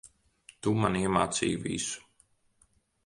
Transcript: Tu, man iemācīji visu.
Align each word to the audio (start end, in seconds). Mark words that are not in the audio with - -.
Tu, 0.67 0.73
man 0.85 0.97
iemācīji 1.01 1.59
visu. 1.67 2.03